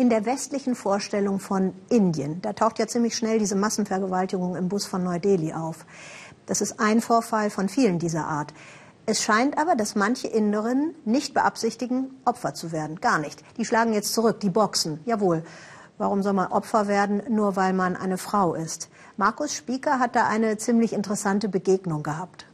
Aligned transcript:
In 0.00 0.08
der 0.08 0.24
westlichen 0.24 0.74
Vorstellung 0.76 1.40
von 1.40 1.74
Indien, 1.90 2.40
da 2.40 2.54
taucht 2.54 2.78
ja 2.78 2.86
ziemlich 2.86 3.14
schnell 3.14 3.38
diese 3.38 3.54
Massenvergewaltigung 3.54 4.56
im 4.56 4.70
Bus 4.70 4.86
von 4.86 5.04
Neu-Delhi 5.04 5.52
auf. 5.52 5.84
Das 6.46 6.62
ist 6.62 6.80
ein 6.80 7.02
Vorfall 7.02 7.50
von 7.50 7.68
vielen 7.68 7.98
dieser 7.98 8.26
Art. 8.26 8.54
Es 9.04 9.22
scheint 9.22 9.58
aber, 9.58 9.74
dass 9.74 9.96
manche 9.96 10.26
Inderinnen 10.26 10.94
nicht 11.04 11.34
beabsichtigen, 11.34 12.18
Opfer 12.24 12.54
zu 12.54 12.72
werden. 12.72 13.02
Gar 13.02 13.18
nicht. 13.18 13.44
Die 13.58 13.66
schlagen 13.66 13.92
jetzt 13.92 14.14
zurück, 14.14 14.40
die 14.40 14.48
boxen. 14.48 15.00
Jawohl. 15.04 15.44
Warum 15.98 16.22
soll 16.22 16.32
man 16.32 16.50
Opfer 16.50 16.88
werden, 16.88 17.22
nur 17.28 17.56
weil 17.56 17.74
man 17.74 17.94
eine 17.94 18.16
Frau 18.16 18.54
ist? 18.54 18.88
Markus 19.18 19.52
Spieker 19.54 19.98
hat 19.98 20.16
da 20.16 20.26
eine 20.26 20.56
ziemlich 20.56 20.94
interessante 20.94 21.50
Begegnung 21.50 22.02
gehabt. 22.02 22.46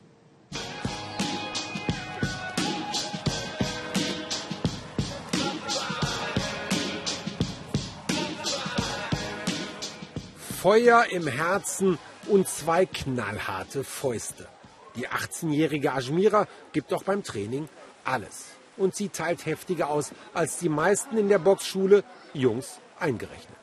Feuer 10.60 11.04
im 11.10 11.26
Herzen 11.26 11.98
und 12.28 12.48
zwei 12.48 12.86
knallharte 12.86 13.84
Fäuste. 13.84 14.48
Die 14.96 15.06
18-jährige 15.06 15.92
Ajmira 15.92 16.46
gibt 16.72 16.94
auch 16.94 17.02
beim 17.02 17.22
Training 17.22 17.68
alles. 18.04 18.46
Und 18.78 18.94
sie 18.94 19.10
teilt 19.10 19.44
heftiger 19.44 19.90
aus 19.90 20.12
als 20.32 20.58
die 20.58 20.70
meisten 20.70 21.18
in 21.18 21.28
der 21.28 21.38
Boxschule, 21.38 22.04
Jungs 22.32 22.80
eingerechnet. 22.98 23.56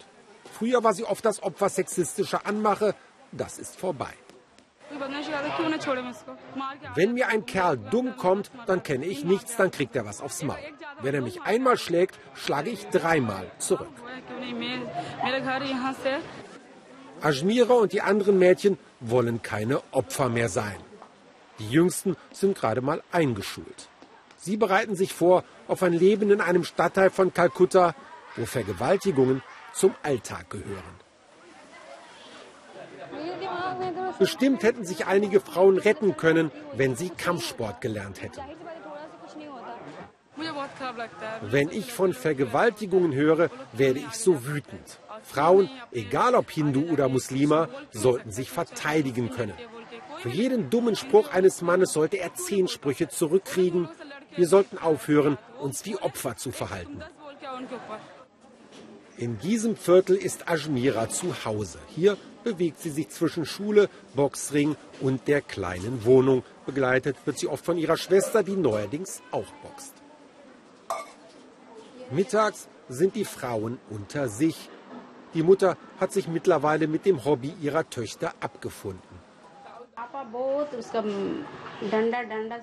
Früher 0.53 0.83
war 0.83 0.93
sie 0.93 1.03
oft 1.03 1.25
das 1.25 1.41
Opfer 1.41 1.69
sexistischer 1.69 2.45
Anmache. 2.45 2.93
Das 3.31 3.57
ist 3.57 3.75
vorbei. 3.75 4.13
Wenn 6.95 7.13
mir 7.13 7.27
ein 7.27 7.45
Kerl 7.47 7.77
dumm 7.77 8.15
kommt, 8.17 8.51
dann 8.67 8.83
kenne 8.83 9.05
ich 9.07 9.23
nichts, 9.23 9.55
dann 9.55 9.71
kriegt 9.71 9.95
er 9.95 10.05
was 10.05 10.21
aufs 10.21 10.43
Maul. 10.43 10.59
Wenn 11.01 11.15
er 11.15 11.21
mich 11.21 11.41
einmal 11.41 11.77
schlägt, 11.77 12.19
schlage 12.35 12.69
ich 12.69 12.85
dreimal 12.89 13.49
zurück. 13.57 13.89
Ajmira 17.23 17.75
und 17.75 17.93
die 17.93 18.01
anderen 18.01 18.37
Mädchen 18.37 18.77
wollen 18.99 19.41
keine 19.41 19.81
Opfer 19.91 20.27
mehr 20.27 20.49
sein. 20.49 20.75
Die 21.59 21.69
Jüngsten 21.69 22.17
sind 22.33 22.57
gerade 22.57 22.81
mal 22.81 23.01
eingeschult. 23.11 23.87
Sie 24.37 24.57
bereiten 24.57 24.95
sich 24.95 25.13
vor 25.13 25.45
auf 25.69 25.83
ein 25.83 25.93
Leben 25.93 26.31
in 26.31 26.41
einem 26.41 26.65
Stadtteil 26.65 27.09
von 27.09 27.33
Kalkutta, 27.33 27.95
wo 28.35 28.45
Vergewaltigungen 28.45 29.41
zum 29.73 29.95
Alltag 30.03 30.49
gehören. 30.49 30.95
Bestimmt 34.19 34.63
hätten 34.63 34.83
sich 34.85 35.05
einige 35.05 35.39
Frauen 35.39 35.77
retten 35.77 36.17
können, 36.17 36.51
wenn 36.75 36.97
sie 36.97 37.09
Kampfsport 37.09 37.79
gelernt 37.79 38.21
hätten. 38.21 38.41
Wenn 41.41 41.69
ich 41.69 41.93
von 41.93 42.13
Vergewaltigungen 42.13 43.13
höre, 43.13 43.49
werde 43.71 43.99
ich 43.99 44.13
so 44.13 44.45
wütend. 44.45 44.99
Frauen, 45.23 45.69
egal 45.91 46.35
ob 46.35 46.51
Hindu 46.51 46.91
oder 46.91 47.09
Muslima, 47.09 47.69
sollten 47.91 48.31
sich 48.31 48.49
verteidigen 48.49 49.29
können. 49.29 49.53
Für 50.19 50.29
jeden 50.29 50.69
dummen 50.69 50.95
Spruch 50.95 51.31
eines 51.31 51.61
Mannes 51.61 51.93
sollte 51.93 52.17
er 52.17 52.33
zehn 52.33 52.67
Sprüche 52.67 53.09
zurückkriegen. 53.09 53.89
Wir 54.35 54.47
sollten 54.47 54.77
aufhören, 54.77 55.37
uns 55.59 55.85
wie 55.85 55.97
Opfer 55.97 56.37
zu 56.37 56.51
verhalten. 56.51 57.01
In 59.17 59.37
diesem 59.39 59.75
Viertel 59.75 60.15
ist 60.15 60.49
Ajmira 60.49 61.09
zu 61.09 61.45
Hause. 61.45 61.79
Hier 61.87 62.17
bewegt 62.43 62.79
sie 62.79 62.89
sich 62.89 63.09
zwischen 63.09 63.45
Schule, 63.45 63.89
Boxring 64.15 64.75
und 65.01 65.27
der 65.27 65.41
kleinen 65.41 66.03
Wohnung. 66.03 66.43
Begleitet 66.65 67.15
wird 67.25 67.37
sie 67.37 67.47
oft 67.47 67.63
von 67.63 67.77
ihrer 67.77 67.97
Schwester, 67.97 68.43
die 68.43 68.55
neuerdings 68.55 69.21
auch 69.31 69.51
boxt. 69.61 69.93
Mittags 72.11 72.67
sind 72.89 73.15
die 73.15 73.25
Frauen 73.25 73.79
unter 73.89 74.29
sich. 74.29 74.69
Die 75.33 75.43
Mutter 75.43 75.77
hat 75.99 76.11
sich 76.11 76.27
mittlerweile 76.27 76.87
mit 76.87 77.05
dem 77.05 77.25
Hobby 77.25 77.53
ihrer 77.61 77.89
Töchter 77.89 78.33
abgefunden. 78.39 79.23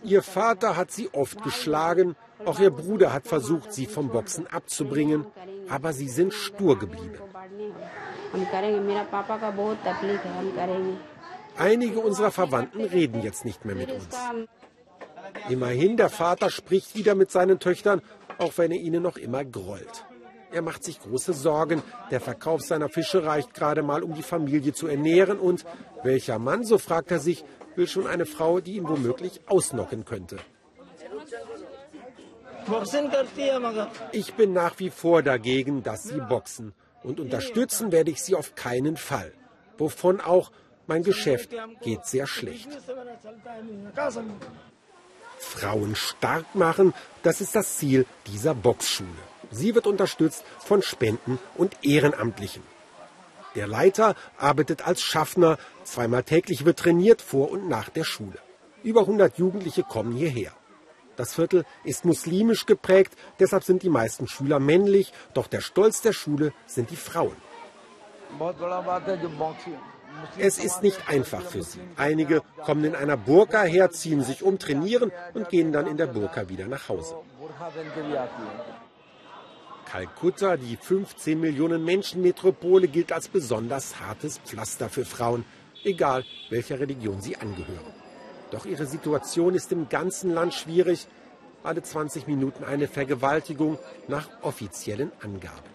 Ihr 0.05 0.23
Vater 0.23 0.77
hat 0.77 0.91
sie 0.91 1.11
oft 1.13 1.43
geschlagen, 1.43 2.17
auch 2.45 2.59
ihr 2.59 2.71
Bruder 2.71 3.13
hat 3.13 3.27
versucht, 3.27 3.73
sie 3.73 3.87
vom 3.87 4.09
Boxen 4.09 4.47
abzubringen, 4.47 5.27
aber 5.69 5.93
sie 5.93 6.09
sind 6.09 6.33
stur 6.33 6.79
geblieben. 6.79 7.19
Einige 11.57 12.01
unserer 12.01 12.31
Verwandten 12.31 12.85
reden 12.85 13.23
jetzt 13.23 13.45
nicht 13.45 13.65
mehr 13.65 13.75
mit 13.75 13.91
uns. 13.91 14.17
Immerhin, 15.49 15.97
der 15.97 16.11
Vater 16.11 16.51
spricht 16.51 16.95
wieder 16.95 17.15
mit 17.15 17.31
seinen 17.31 17.59
Töchtern, 17.59 18.03
auch 18.39 18.53
wenn 18.57 18.71
er 18.71 18.79
ihnen 18.79 19.03
noch 19.03 19.17
immer 19.17 19.45
grollt. 19.45 20.05
Er 20.53 20.63
macht 20.63 20.85
sich 20.85 21.01
große 21.01 21.33
Sorgen. 21.33 21.83
Der 22.11 22.21
Verkauf 22.21 22.63
seiner 22.63 22.89
Fische 22.89 23.25
reicht 23.25 23.55
gerade 23.55 23.83
mal, 23.83 24.03
um 24.03 24.15
die 24.15 24.23
Familie 24.23 24.73
zu 24.73 24.87
ernähren. 24.87 25.39
Und 25.39 25.65
welcher 26.03 26.39
Mann, 26.39 26.65
so 26.65 26.79
fragt 26.79 27.11
er 27.11 27.21
sich, 27.21 27.45
will 27.77 27.87
schon 27.87 28.07
eine 28.07 28.27
Frau, 28.27 28.61
die 28.61 28.77
ihn 28.77 28.89
womöglich 28.89 29.41
ausnocken 29.47 30.05
könnte. 30.05 30.39
Ich 34.13 34.35
bin 34.35 34.53
nach 34.53 34.79
wie 34.79 34.91
vor 34.91 35.23
dagegen, 35.23 35.83
dass 35.83 36.05
sie 36.05 36.21
boxen. 36.21 36.75
Und 37.03 37.19
unterstützen 37.21 37.93
werde 37.93 38.11
ich 38.11 38.23
sie 38.23 38.35
auf 38.35 38.55
keinen 38.55 38.97
Fall. 38.97 39.33
Wovon 39.79 40.21
auch 40.21 40.51
mein 40.87 41.03
Geschäft 41.03 41.51
geht 41.83 42.05
sehr 42.05 42.27
schlecht. 42.27 42.69
Frauen 45.39 45.97
stark 45.97 46.55
machen, 46.55 46.93
das 47.23 47.41
ist 47.41 47.55
das 47.55 47.79
Ziel 47.79 48.05
dieser 48.27 48.55
Boxschule. 48.55 49.09
Sie 49.51 49.75
wird 49.75 49.87
unterstützt 49.87 50.45
von 50.59 50.83
Spenden 50.83 51.39
und 51.57 51.77
Ehrenamtlichen. 51.83 52.63
Der 53.57 53.67
Leiter 53.67 54.15
arbeitet 54.39 54.87
als 54.87 55.03
Schaffner. 55.03 55.59
Zweimal 55.85 56.23
täglich 56.23 56.65
wird 56.65 56.79
trainiert 56.79 57.21
vor 57.21 57.51
und 57.51 57.69
nach 57.69 57.89
der 57.89 58.05
Schule. 58.05 58.39
Über 58.83 59.01
100 59.01 59.39
Jugendliche 59.39 59.83
kommen 59.83 60.13
hierher. 60.13 60.53
Das 61.17 61.35
Viertel 61.35 61.65
ist 61.85 62.05
muslimisch 62.05 62.65
geprägt, 62.65 63.13
deshalb 63.39 63.65
sind 63.65 63.83
die 63.83 63.91
meisten 63.91 64.27
Schüler 64.27 64.59
männlich, 64.59 65.13
doch 65.35 65.49
der 65.49 65.61
Stolz 65.61 66.01
der 66.01 66.15
Schule 66.15 66.55
sind 66.67 66.91
die 66.91 66.97
Frauen. 66.97 67.37
Es 70.39 70.59
ist 70.59 70.83
nicht 70.83 71.09
einfach 71.09 71.43
für 71.43 71.63
sie. 71.63 71.81
Einige 71.97 72.43
kommen 72.65 72.85
in 72.85 72.95
einer 72.95 73.17
Burka 73.17 73.63
her, 73.65 73.91
ziehen 73.91 74.23
sich 74.23 74.43
um, 74.43 74.59
trainieren 74.59 75.13
und 75.35 75.49
gehen 75.49 75.73
dann 75.73 75.87
in 75.87 75.97
der 75.97 76.07
Burka 76.07 76.49
wieder 76.49 76.67
nach 76.67 76.89
Hause. 76.89 77.17
Kalkutta, 79.91 80.57
die 80.57 80.77
15 80.77 81.41
Millionen 81.41 81.85
Menschen 81.85 82.23
Metropole, 82.23 82.87
gilt 82.87 83.11
als 83.11 83.27
besonders 83.27 83.99
hartes 83.99 84.39
Pflaster 84.39 84.89
für 84.89 85.05
Frauen, 85.05 85.45
egal 85.83 86.25
welcher 86.49 86.79
Religion 86.79 87.21
sie 87.21 87.37
angehören. 87.37 87.93
Doch 88.53 88.67
ihre 88.67 88.87
Situation 88.87 89.57
ist 89.57 89.73
im 89.73 89.89
ganzen 89.89 90.33
Land 90.33 90.55
schwierig. 90.55 91.09
Alle 91.65 91.83
20 91.83 92.29
Minuten 92.29 92.63
eine 92.63 92.87
Vergewaltigung 92.87 93.79
nach 94.07 94.29
offiziellen 94.43 95.11
Angaben. 95.23 95.71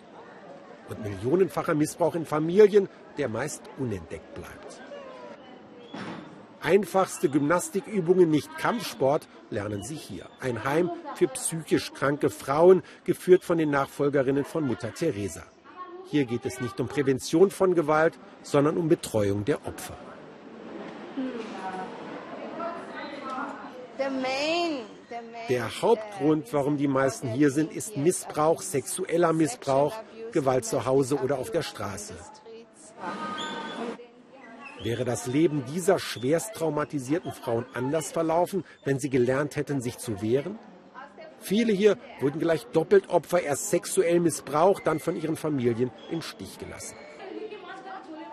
Und 0.88 1.04
millionenfacher 1.04 1.76
Missbrauch 1.76 2.16
in 2.16 2.26
Familien, 2.26 2.88
der 3.18 3.28
meist 3.28 3.64
unentdeckt 3.78 4.34
bleibt. 4.34 4.85
Einfachste 6.66 7.30
Gymnastikübungen, 7.30 8.32
nicht 8.32 8.58
Kampfsport, 8.58 9.28
lernen 9.52 9.84
sie 9.84 9.94
hier. 9.94 10.26
Ein 10.40 10.64
Heim 10.64 10.90
für 11.14 11.28
psychisch 11.28 11.94
kranke 11.94 12.32
Frauen, 12.32 12.82
geführt 13.04 13.44
von 13.44 13.60
den 13.60 13.70
Nachfolgerinnen 13.70 14.46
von 14.46 14.66
Mutter 14.66 14.92
Teresa. 14.92 15.44
Hier 16.08 16.26
geht 16.26 16.44
es 16.44 16.60
nicht 16.62 16.80
um 16.80 16.88
Prävention 16.88 17.52
von 17.52 17.76
Gewalt, 17.76 18.18
sondern 18.42 18.78
um 18.78 18.88
Betreuung 18.88 19.46
der 19.46 19.64
Opfer. 19.68 19.96
Der 25.50 25.82
Hauptgrund, 25.84 26.52
warum 26.52 26.78
die 26.78 26.88
meisten 26.88 27.30
hier 27.30 27.52
sind, 27.52 27.74
ist 27.74 27.96
Missbrauch, 27.96 28.64
sexueller 28.64 29.34
Missbrauch, 29.34 30.02
Gewalt 30.32 30.66
zu 30.66 30.84
Hause 30.84 31.18
oder 31.18 31.38
auf 31.38 31.52
der 31.52 31.62
Straße. 31.62 32.16
Wäre 34.86 35.04
das 35.04 35.26
Leben 35.26 35.66
dieser 35.74 35.98
schwerst 35.98 36.54
traumatisierten 36.54 37.32
Frauen 37.32 37.66
anders 37.74 38.12
verlaufen, 38.12 38.64
wenn 38.84 39.00
sie 39.00 39.10
gelernt 39.10 39.56
hätten, 39.56 39.82
sich 39.82 39.98
zu 39.98 40.22
wehren? 40.22 40.60
Viele 41.40 41.74
hier 41.74 41.98
wurden 42.20 42.40
gleich 42.40 42.68
doppelt 42.68 43.10
Opfer, 43.10 43.42
erst 43.42 43.72
sexuell 43.72 44.20
missbraucht, 44.20 44.86
dann 44.86 45.00
von 45.00 45.16
ihren 45.16 45.38
Familien 45.38 45.90
im 46.12 46.22
Stich 46.22 46.60
gelassen. 46.60 46.96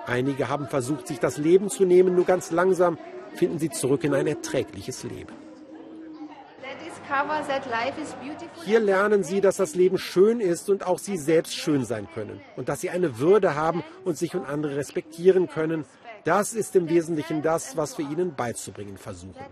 Einige 0.05 0.51
haben 0.51 0.69
versucht, 0.69 1.07
sich 1.07 1.19
das 1.19 1.39
Leben 1.39 1.71
zu 1.71 1.87
nehmen, 1.87 2.15
nur 2.15 2.27
ganz 2.27 2.51
langsam 2.51 2.99
finden 3.35 3.59
sie 3.59 3.71
zurück 3.71 4.05
in 4.05 4.13
ein 4.13 4.27
erträgliches 4.27 5.05
Leben. 5.05 5.33
Hier 8.67 8.81
lernen 8.81 9.23
sie, 9.23 9.41
dass 9.41 9.57
das 9.57 9.75
Leben 9.75 9.97
schön 9.97 10.41
ist 10.41 10.69
und 10.69 10.87
auch 10.87 10.99
sie 10.99 11.17
selbst 11.17 11.55
schön 11.55 11.87
sein 11.87 12.09
können 12.15 12.43
und 12.57 12.69
dass 12.69 12.83
sie 12.83 12.91
eine 12.91 13.19
Würde 13.19 13.55
haben 13.55 13.83
und 14.05 14.19
sich 14.19 14.35
und 14.35 14.45
andere 14.45 14.77
respektieren 14.77 15.49
können, 15.49 15.87
das 16.25 16.55
ist 16.55 16.77
im 16.77 16.89
Wesentlichen 16.89 17.43
das, 17.43 17.77
was 17.77 17.99
wir 17.99 18.09
Ihnen 18.09 18.35
beizubringen 18.35 18.97
versuchen. 18.97 19.45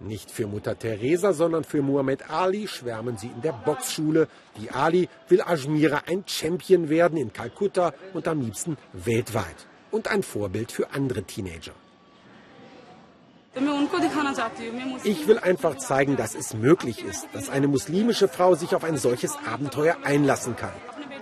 Nicht 0.00 0.30
für 0.30 0.46
Mutter 0.46 0.78
Teresa, 0.78 1.32
sondern 1.32 1.64
für 1.64 1.82
Muhammad 1.82 2.30
Ali 2.30 2.68
schwärmen 2.68 3.16
sie 3.16 3.26
in 3.26 3.42
der 3.42 3.52
Boxschule. 3.52 4.28
Wie 4.56 4.70
Ali 4.70 5.08
will 5.28 5.42
Ajmira 5.42 6.02
ein 6.06 6.22
Champion 6.26 6.88
werden 6.88 7.18
in 7.18 7.32
Kalkutta 7.32 7.92
und 8.14 8.28
am 8.28 8.40
liebsten 8.40 8.76
weltweit. 8.92 9.66
Und 9.90 10.08
ein 10.08 10.22
Vorbild 10.22 10.70
für 10.70 10.90
andere 10.92 11.24
Teenager. 11.24 11.72
Ich 15.02 15.26
will 15.26 15.38
einfach 15.38 15.76
zeigen, 15.78 16.16
dass 16.16 16.36
es 16.36 16.54
möglich 16.54 17.04
ist, 17.04 17.26
dass 17.32 17.48
eine 17.48 17.66
muslimische 17.66 18.28
Frau 18.28 18.54
sich 18.54 18.76
auf 18.76 18.84
ein 18.84 18.96
solches 18.96 19.36
Abenteuer 19.46 19.96
einlassen 20.04 20.54
kann. 20.54 20.72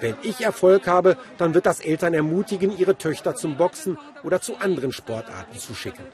Wenn 0.00 0.16
ich 0.22 0.40
Erfolg 0.42 0.86
habe, 0.86 1.16
dann 1.38 1.54
wird 1.54 1.66
das 1.66 1.80
Eltern 1.80 2.14
ermutigen, 2.14 2.76
ihre 2.76 2.96
Töchter 2.96 3.34
zum 3.34 3.56
Boxen 3.56 3.98
oder 4.22 4.40
zu 4.40 4.56
anderen 4.56 4.92
Sportarten 4.92 5.58
zu 5.58 5.74
schicken. 5.74 6.04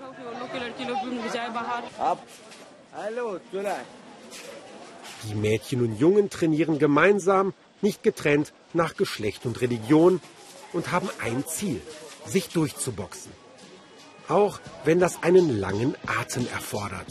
Die 5.25 5.35
Mädchen 5.35 5.83
und 5.83 5.99
Jungen 5.99 6.31
trainieren 6.31 6.79
gemeinsam, 6.79 7.55
nicht 7.81 8.03
getrennt 8.03 8.53
nach 8.73 8.97
Geschlecht 8.97 9.47
und 9.47 9.61
Religion 9.61 10.21
und 10.73 10.93
haben 10.93 11.09
ein 11.23 11.45
Ziel, 11.47 11.81
sich 12.27 12.49
durchzuboxen. 12.49 13.33
Auch 14.29 14.61
wenn 14.85 15.01
das 15.01 15.23
einen 15.23 15.59
langen 15.59 15.95
Atem 16.07 16.47
erfordert. 16.53 17.07